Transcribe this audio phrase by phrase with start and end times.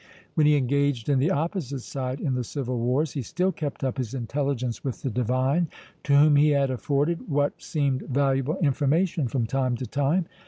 [0.33, 3.99] When he engaged in the opposite side in the Civil Wars, he still kept up
[3.99, 5.67] his intelligence with the divine,
[6.05, 10.25] to whom he had afforded what seemed valuable information from time to time.